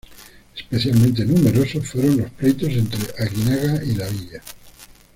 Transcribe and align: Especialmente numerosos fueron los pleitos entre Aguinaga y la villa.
Especialmente 0.59 1.23
numerosos 1.25 1.85
fueron 1.87 2.17
los 2.17 2.31
pleitos 2.31 2.69
entre 2.69 3.01
Aguinaga 3.23 3.83
y 3.83 3.93
la 3.93 4.09
villa. 4.09 4.41